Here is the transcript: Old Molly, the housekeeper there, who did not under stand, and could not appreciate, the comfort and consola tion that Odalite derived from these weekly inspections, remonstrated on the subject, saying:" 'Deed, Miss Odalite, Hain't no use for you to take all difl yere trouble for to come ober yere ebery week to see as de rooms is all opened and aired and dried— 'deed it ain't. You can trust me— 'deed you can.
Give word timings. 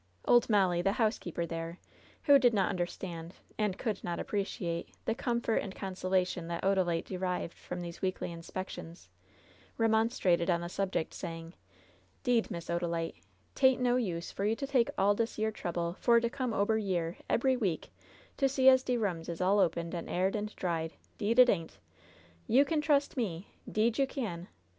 Old 0.25 0.49
Molly, 0.49 0.81
the 0.81 0.93
housekeeper 0.93 1.45
there, 1.45 1.77
who 2.23 2.39
did 2.39 2.55
not 2.55 2.71
under 2.71 2.87
stand, 2.87 3.35
and 3.59 3.77
could 3.77 4.03
not 4.03 4.19
appreciate, 4.19 4.89
the 5.05 5.13
comfort 5.13 5.57
and 5.57 5.75
consola 5.75 6.25
tion 6.25 6.47
that 6.47 6.63
Odalite 6.63 7.05
derived 7.05 7.53
from 7.55 7.81
these 7.81 8.01
weekly 8.01 8.31
inspections, 8.31 9.09
remonstrated 9.77 10.49
on 10.49 10.61
the 10.61 10.69
subject, 10.69 11.13
saying:" 11.13 11.53
'Deed, 12.23 12.49
Miss 12.49 12.67
Odalite, 12.67 13.21
Hain't 13.59 13.79
no 13.79 13.95
use 13.95 14.31
for 14.31 14.43
you 14.43 14.55
to 14.55 14.65
take 14.65 14.89
all 14.97 15.15
difl 15.15 15.37
yere 15.37 15.51
trouble 15.51 15.93
for 15.99 16.19
to 16.19 16.31
come 16.31 16.51
ober 16.51 16.79
yere 16.79 17.17
ebery 17.29 17.55
week 17.55 17.91
to 18.37 18.49
see 18.49 18.69
as 18.69 18.81
de 18.81 18.97
rooms 18.97 19.29
is 19.29 19.39
all 19.39 19.59
opened 19.59 19.93
and 19.93 20.09
aired 20.09 20.35
and 20.35 20.55
dried— 20.55 20.93
'deed 21.19 21.37
it 21.37 21.47
ain't. 21.47 21.77
You 22.47 22.65
can 22.65 22.81
trust 22.81 23.17
me— 23.17 23.49
'deed 23.71 23.99
you 23.99 24.07
can. 24.07 24.47